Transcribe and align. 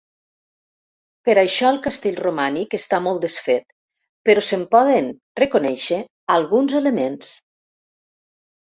Per 1.29 1.35
això 1.41 1.67
el 1.73 1.77
castell 1.87 2.17
romànic 2.21 2.73
està 2.79 3.01
molt 3.09 3.23
desfet, 3.27 3.71
però 4.31 4.47
se'n 4.49 4.67
poden 4.75 5.15
reconèixer 5.45 6.03
alguns 6.41 6.79
elements. 6.85 7.35